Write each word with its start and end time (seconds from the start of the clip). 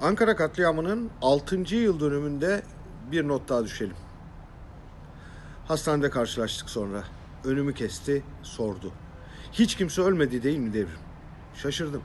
Ankara 0.00 0.36
katliamının 0.36 1.10
6. 1.22 1.74
yıl 1.74 2.00
dönümünde 2.00 2.62
bir 3.12 3.28
not 3.28 3.48
daha 3.48 3.64
düşelim. 3.64 3.96
Hastanede 5.68 6.10
karşılaştık 6.10 6.70
sonra. 6.70 7.04
Önümü 7.44 7.74
kesti, 7.74 8.22
sordu. 8.42 8.92
Hiç 9.52 9.76
kimse 9.76 10.02
ölmedi 10.02 10.42
değil 10.42 10.58
mi 10.58 10.72
devrim? 10.72 10.98
Şaşırdım. 11.54 12.02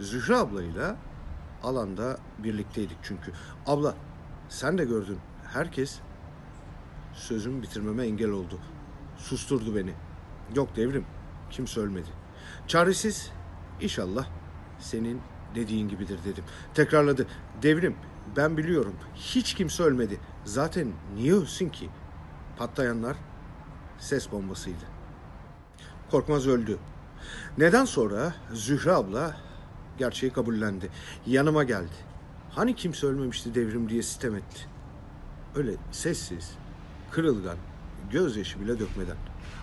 Zühre 0.00 0.36
ablayla 0.36 0.96
alanda 1.62 2.18
birlikteydik 2.38 2.98
çünkü. 3.02 3.32
Abla 3.66 3.94
sen 4.48 4.78
de 4.78 4.84
gördün. 4.84 5.18
Herkes 5.52 5.98
sözümü 7.14 7.62
bitirmeme 7.62 8.06
engel 8.06 8.30
oldu. 8.30 8.58
Susturdu 9.16 9.76
beni. 9.76 9.94
Yok 10.54 10.76
devrim. 10.76 11.04
Kimse 11.50 11.80
ölmedi. 11.80 12.08
Çaresiz 12.66 13.30
inşallah 13.80 14.26
senin 14.78 15.20
dediğin 15.54 15.88
gibidir 15.88 16.18
dedim. 16.24 16.44
Tekrarladı. 16.74 17.26
Devrim 17.62 17.96
ben 18.36 18.56
biliyorum 18.56 18.94
hiç 19.14 19.54
kimse 19.54 19.82
ölmedi. 19.82 20.20
Zaten 20.44 20.92
niye 21.14 21.34
ölsün 21.34 21.68
ki? 21.68 21.88
Patlayanlar 22.56 23.16
ses 23.98 24.32
bombasıydı. 24.32 24.84
Korkmaz 26.10 26.46
öldü. 26.46 26.78
Neden 27.58 27.84
sonra 27.84 28.34
Zühre 28.52 28.92
abla 28.92 29.36
gerçeği 29.98 30.32
kabullendi. 30.32 30.90
Yanıma 31.26 31.64
geldi. 31.64 31.94
Hani 32.50 32.76
kimse 32.76 33.06
ölmemişti 33.06 33.54
devrim 33.54 33.88
diye 33.88 34.02
sitem 34.02 34.34
etti. 34.34 34.60
Öyle 35.56 35.72
sessiz, 35.92 36.50
kırılgan, 37.10 37.56
gözyaşı 38.10 38.60
bile 38.60 38.78
dökmeden. 38.78 39.16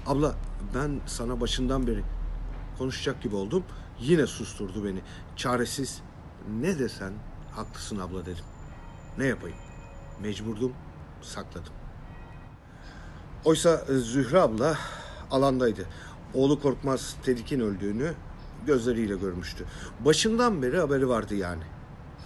Abla 0.08 0.36
ben 0.76 1.00
sana 1.06 1.42
başından 1.42 1.88
beri 1.88 2.04
konuşacak 2.78 3.22
gibi 3.22 3.36
oldum. 3.36 3.64
Yine 4.00 4.28
susturdu 4.28 4.86
beni. 4.86 5.02
Çaresiz 5.36 6.02
ne 6.62 6.80
desen 6.80 7.14
haklısın 7.52 8.00
abla 8.00 8.26
dedim. 8.26 8.46
Ne 9.18 9.26
yapayım? 9.26 9.58
Mecburdum, 10.22 10.74
sakladım. 11.22 11.74
Oysa 13.46 13.86
Zühre 13.90 14.40
abla 14.40 14.78
alandaydı. 15.32 15.86
Oğlu 16.34 16.62
Korkmaz 16.62 17.16
Tedik'in 17.24 17.60
öldüğünü 17.60 18.14
gözleriyle 18.66 19.16
görmüştü. 19.16 19.66
Başından 20.00 20.62
beri 20.62 20.80
haberi 20.80 21.10
vardı 21.10 21.36
yani. 21.36 21.64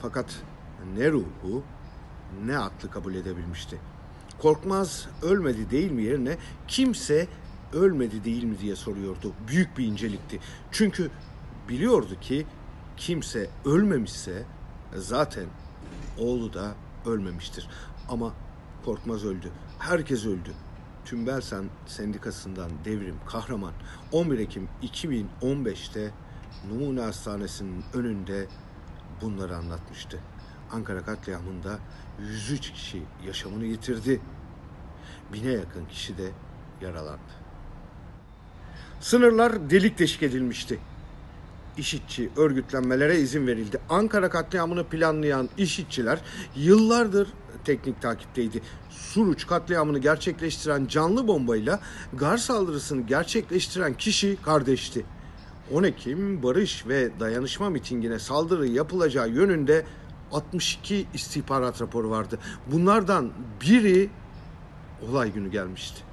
Fakat 0.02 0.25
ne 0.97 1.11
ruhu 1.11 1.63
ne 2.45 2.57
aklı 2.57 2.91
kabul 2.91 3.15
edebilmişti. 3.15 3.79
Korkmaz 4.41 5.07
ölmedi 5.21 5.71
değil 5.71 5.91
mi 5.91 6.03
yerine 6.03 6.37
kimse 6.67 7.27
ölmedi 7.73 8.23
değil 8.23 8.43
mi 8.43 8.59
diye 8.59 8.75
soruyordu. 8.75 9.33
Büyük 9.47 9.77
bir 9.77 9.85
incelikti. 9.85 10.39
Çünkü 10.71 11.11
biliyordu 11.69 12.19
ki 12.21 12.45
kimse 12.97 13.49
ölmemişse 13.65 14.43
zaten 14.95 15.45
oğlu 16.17 16.53
da 16.53 16.75
ölmemiştir. 17.05 17.69
Ama 18.09 18.33
Korkmaz 18.85 19.25
öldü. 19.25 19.51
Herkes 19.79 20.25
öldü. 20.25 20.53
Tümbelsan 21.05 21.65
Sendikası'ndan 21.85 22.71
devrim 22.85 23.15
kahraman 23.27 23.73
11 24.11 24.39
Ekim 24.39 24.69
2015'te 24.83 26.11
Numune 26.69 27.01
Hastanesi'nin 27.01 27.83
önünde 27.93 28.47
bunları 29.21 29.57
anlatmıştı. 29.57 30.19
Ankara 30.71 31.03
katliamında 31.03 31.79
103 32.19 32.71
kişi 32.71 33.03
yaşamını 33.25 33.65
yitirdi. 33.65 34.21
Bine 35.33 35.51
yakın 35.51 35.85
kişi 35.85 36.17
de 36.17 36.31
yaralandı. 36.81 37.48
Sınırlar 39.00 39.69
delik 39.69 40.00
deşik 40.00 40.23
edilmişti. 40.23 40.80
İşitçi 41.78 42.30
örgütlenmelere 42.38 43.19
izin 43.19 43.47
verildi. 43.47 43.80
Ankara 43.89 44.30
katliamını 44.30 44.83
planlayan 44.83 45.50
işitçiler 45.58 46.19
yıllardır 46.55 47.27
teknik 47.66 48.02
takipteydi. 48.02 48.61
Suruç 48.89 49.47
katliamını 49.47 50.00
gerçekleştiren 50.00 50.86
canlı 50.88 51.27
bombayla 51.27 51.80
gar 52.14 52.38
saldırısını 52.38 53.02
gerçekleştiren 53.02 53.93
kişi 53.93 54.38
kardeşti. 54.42 55.05
10 55.73 55.83
Ekim 55.83 56.43
barış 56.43 56.88
ve 56.88 57.20
dayanışma 57.20 57.70
mitingine 57.70 58.20
saldırı 58.20 58.67
yapılacağı 58.67 59.30
yönünde 59.30 59.86
62 60.32 61.08
istihbarat 61.14 61.82
raporu 61.82 62.09
vardı. 62.09 62.39
Bunlardan 62.71 63.32
biri 63.61 64.09
olay 65.09 65.33
günü 65.33 65.52
gelmişti. 65.52 66.08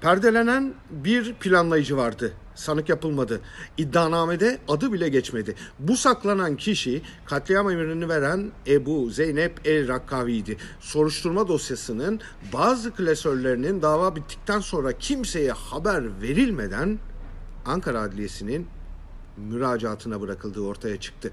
Perdelenen 0.00 0.74
bir 0.90 1.34
planlayıcı 1.34 1.96
vardı. 1.96 2.32
Sanık 2.54 2.88
yapılmadı. 2.88 3.40
İddianamede 3.78 4.58
adı 4.68 4.92
bile 4.92 5.08
geçmedi. 5.08 5.54
Bu 5.78 5.96
saklanan 5.96 6.56
kişi 6.56 7.02
katliam 7.24 7.70
emrini 7.70 8.08
veren 8.08 8.52
Ebu 8.66 9.10
Zeynep 9.10 9.60
El 9.64 9.88
Rakkavi'ydi. 9.88 10.56
Soruşturma 10.80 11.48
dosyasının 11.48 12.20
bazı 12.52 12.94
klasörlerinin 12.94 13.82
dava 13.82 14.16
bittikten 14.16 14.60
sonra 14.60 14.92
kimseye 14.98 15.52
haber 15.52 16.22
verilmeden 16.22 16.98
Ankara 17.66 18.00
Adliyesi'nin 18.00 18.66
müracaatına 19.36 20.20
bırakıldığı 20.20 20.60
ortaya 20.60 21.00
çıktı. 21.00 21.32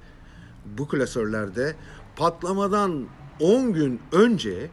Bu 0.65 0.87
klasörlerde 0.87 1.75
patlamadan 2.15 3.05
10 3.39 3.73
gün 3.73 4.01
önce 4.11 4.69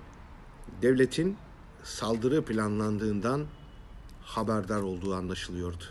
devletin 0.82 1.36
saldırı 1.82 2.44
planlandığından 2.44 3.46
haberdar 4.24 4.82
olduğu 4.82 5.14
anlaşılıyordu. 5.14 5.84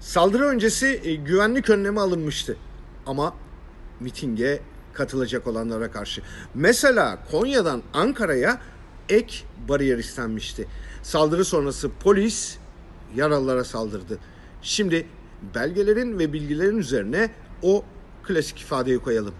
Saldırı 0.00 0.44
öncesi 0.44 1.00
e, 1.04 1.14
güvenlik 1.14 1.70
önlemi 1.70 2.00
alınmıştı. 2.00 2.56
Ama 3.06 3.34
mitinge 4.00 4.60
katılacak 4.92 5.46
olanlara 5.46 5.90
karşı. 5.90 6.22
Mesela 6.54 7.18
Konya'dan 7.30 7.82
Ankara'ya 7.94 8.60
ek 9.08 9.44
bariyer 9.68 9.98
istenmişti. 9.98 10.68
Saldırı 11.02 11.44
sonrası 11.44 11.90
polis 12.00 12.58
yaralılara 13.16 13.64
saldırdı. 13.64 14.18
Şimdi 14.62 15.06
belgelerin 15.54 16.18
ve 16.18 16.32
bilgilerin 16.32 16.78
üzerine 16.78 17.30
o 17.62 17.84
klasik 18.22 18.60
ifadeyi 18.60 18.98
koyalım. 18.98 19.34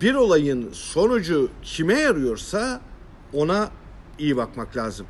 Bir 0.00 0.14
olayın 0.14 0.70
sonucu 0.72 1.50
kime 1.62 2.00
yarıyorsa 2.00 2.80
ona 3.32 3.70
iyi 4.18 4.36
bakmak 4.36 4.76
lazım. 4.76 5.06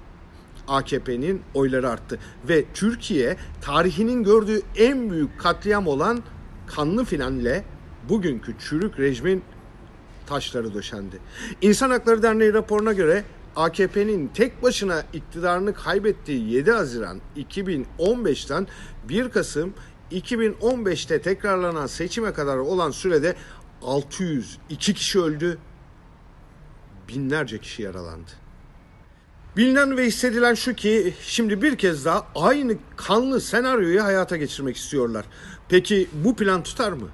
AKP'nin 0.70 1.42
oyları 1.54 1.88
arttı 1.88 2.18
ve 2.48 2.64
Türkiye 2.74 3.36
tarihinin 3.60 4.24
gördüğü 4.24 4.62
en 4.76 5.10
büyük 5.10 5.40
katliam 5.40 5.86
olan 5.86 6.22
kanlı 6.66 7.04
filanle 7.04 7.64
bugünkü 8.08 8.54
çürük 8.58 8.98
rejimin 8.98 9.42
taşları 10.26 10.74
döşendi. 10.74 11.18
İnsan 11.62 11.90
Hakları 11.90 12.22
Derneği 12.22 12.54
raporuna 12.54 12.92
göre 12.92 13.24
AKP'nin 13.56 14.28
tek 14.28 14.62
başına 14.62 15.02
iktidarını 15.12 15.74
kaybettiği 15.74 16.50
7 16.50 16.72
Haziran 16.72 17.20
2015'ten 17.36 18.66
1 19.08 19.28
Kasım 19.28 19.74
2015'te 20.12 21.22
tekrarlanan 21.22 21.86
seçime 21.86 22.32
kadar 22.32 22.56
olan 22.56 22.90
sürede 22.90 23.36
602 23.82 24.94
kişi 24.94 25.20
öldü, 25.20 25.58
binlerce 27.08 27.58
kişi 27.58 27.82
yaralandı. 27.82 28.30
Bilinen 29.60 29.96
ve 29.96 30.06
hissedilen 30.06 30.54
şu 30.54 30.74
ki 30.74 31.14
şimdi 31.22 31.62
bir 31.62 31.78
kez 31.78 32.04
daha 32.04 32.26
aynı 32.34 32.76
kanlı 32.96 33.40
senaryoyu 33.40 34.04
hayata 34.04 34.36
geçirmek 34.36 34.76
istiyorlar. 34.76 35.24
Peki 35.68 36.08
bu 36.12 36.36
plan 36.36 36.62
tutar 36.62 36.92
mı? 36.92 37.08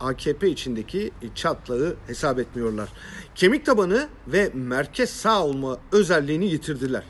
AKP 0.00 0.48
içindeki 0.48 1.10
çatlağı 1.34 1.96
hesap 2.06 2.38
etmiyorlar. 2.38 2.88
Kemik 3.34 3.66
tabanı 3.66 4.08
ve 4.26 4.50
merkez 4.54 5.10
sağ 5.10 5.44
olma 5.44 5.78
özelliğini 5.92 6.46
yitirdiler. 6.46 7.04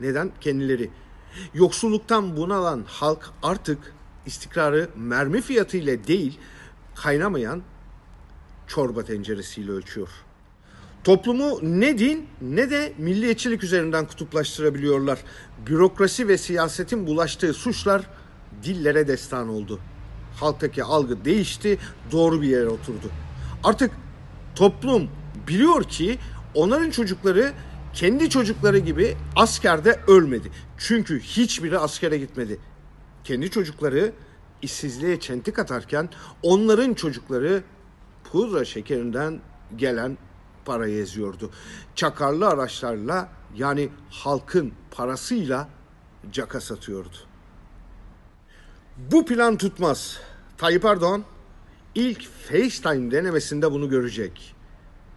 Neden? 0.00 0.32
Kendileri. 0.40 0.90
Yoksulluktan 1.54 2.36
bunalan 2.36 2.84
halk 2.86 3.30
artık 3.42 3.94
istikrarı 4.26 4.88
mermi 4.96 5.40
fiyatıyla 5.40 6.06
değil, 6.06 6.38
kaynamayan 6.94 7.62
çorba 8.66 9.04
tenceresiyle 9.04 9.72
ölçüyor. 9.72 10.08
Toplumu 11.04 11.58
ne 11.62 11.98
din 11.98 12.26
ne 12.40 12.70
de 12.70 12.92
milliyetçilik 12.98 13.64
üzerinden 13.64 14.06
kutuplaştırabiliyorlar. 14.06 15.18
Bürokrasi 15.66 16.28
ve 16.28 16.38
siyasetin 16.38 17.06
bulaştığı 17.06 17.54
suçlar 17.54 18.02
dillere 18.62 19.08
destan 19.08 19.48
oldu. 19.48 19.80
Halktaki 20.40 20.84
algı 20.84 21.24
değişti, 21.24 21.78
doğru 22.12 22.42
bir 22.42 22.48
yere 22.48 22.68
oturdu. 22.68 23.10
Artık 23.64 23.90
toplum 24.54 25.08
biliyor 25.48 25.84
ki 25.84 26.18
onların 26.54 26.90
çocukları 26.90 27.52
kendi 27.94 28.30
çocukları 28.30 28.78
gibi 28.78 29.16
askerde 29.36 30.00
ölmedi. 30.06 30.50
Çünkü 30.78 31.20
hiçbiri 31.20 31.78
askere 31.78 32.18
gitmedi. 32.18 32.58
Kendi 33.24 33.50
çocukları 33.50 34.12
işsizliğe 34.62 35.20
çentik 35.20 35.58
atarken 35.58 36.08
onların 36.42 36.94
çocukları 36.94 37.62
pudra 38.24 38.64
şekerinden 38.64 39.40
gelen 39.76 40.18
parayı 40.68 40.98
eziyordu. 40.98 41.50
Çakarlı 41.94 42.48
araçlarla 42.48 43.28
yani 43.56 43.88
halkın 44.10 44.72
parasıyla 44.90 45.68
caka 46.32 46.60
satıyordu. 46.60 47.16
Bu 48.96 49.26
plan 49.26 49.56
tutmaz. 49.56 50.20
Tayyip 50.58 50.84
Erdoğan 50.84 51.24
ilk 51.94 52.28
FaceTime 52.48 53.10
denemesinde 53.10 53.72
bunu 53.72 53.88
görecek. 53.88 54.54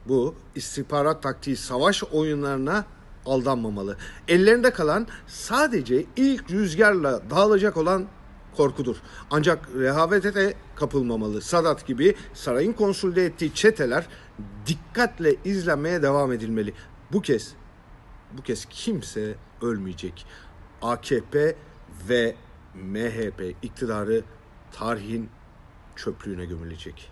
Bu 0.06 0.36
istihbarat 0.56 1.24
taktiği 1.24 1.57
savaş 1.57 2.04
oyunlarına 2.04 2.86
aldanmamalı. 3.25 3.97
Ellerinde 4.27 4.71
kalan 4.71 5.07
sadece 5.27 6.06
ilk 6.15 6.51
rüzgarla 6.51 7.30
dağılacak 7.30 7.77
olan 7.77 8.07
korkudur. 8.57 8.95
Ancak 9.31 9.69
rehavete 9.80 10.36
de 10.36 10.53
kapılmamalı. 10.75 11.42
Sadat 11.42 11.88
gibi 11.88 12.15
sarayın 12.33 12.74
konsolide 12.74 13.25
ettiği 13.25 13.53
çeteler 13.53 14.07
dikkatle 14.68 15.36
izlenmeye 15.45 16.01
devam 16.01 16.31
edilmeli. 16.31 16.74
Bu 17.12 17.21
kez 17.21 17.53
bu 18.38 18.42
kez 18.42 18.65
kimse 18.65 19.36
ölmeyecek. 19.62 20.25
AKP 20.81 21.56
ve 22.09 22.36
MHP 22.75 23.56
iktidarı 23.62 24.24
tarihin 24.71 25.30
çöplüğüne 25.95 26.45
gömülecek. 26.45 27.12